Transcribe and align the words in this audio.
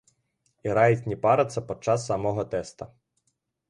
І 0.67 0.73
раіць 0.77 1.07
не 1.13 1.19
парыцца 1.27 1.65
падчас 1.69 2.09
самога 2.09 2.51
тэста. 2.57 2.83